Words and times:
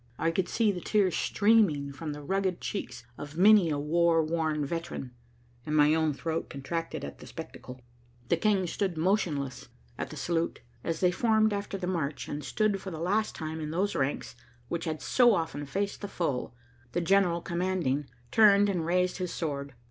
I 0.17 0.31
could 0.31 0.49
see 0.49 0.71
the 0.71 0.81
tears 0.81 1.15
streaming 1.15 1.93
from 1.93 2.11
the 2.11 2.23
rugged 2.23 2.59
cheeks 2.59 3.05
of 3.19 3.37
many 3.37 3.69
a 3.69 3.77
war 3.77 4.23
worn 4.25 4.65
veteran, 4.65 5.11
and 5.63 5.75
my 5.75 5.93
own 5.93 6.11
throat 6.11 6.49
contracted 6.49 7.05
at 7.05 7.19
the 7.19 7.27
spectacle. 7.27 7.79
The 8.29 8.35
King 8.37 8.65
stood 8.65 8.97
motionless 8.97 9.67
at 9.99 10.09
the 10.09 10.15
salute. 10.17 10.61
As 10.83 11.01
they 11.01 11.11
formed 11.11 11.53
after 11.53 11.77
the 11.77 11.85
march, 11.85 12.27
and 12.27 12.43
stood 12.43 12.81
for 12.81 12.89
the 12.89 12.97
last 12.99 13.35
time 13.35 13.61
in 13.61 13.69
those 13.69 13.93
ranks 13.93 14.35
which 14.69 14.85
had 14.85 15.03
so 15.03 15.35
often 15.35 15.67
faced 15.67 16.01
the 16.01 16.07
foe, 16.07 16.51
the 16.93 17.01
general 17.01 17.39
commanding 17.39 18.07
turned 18.31 18.69
and 18.69 18.87
raised 18.87 19.17
his 19.19 19.31
sword. 19.31 19.75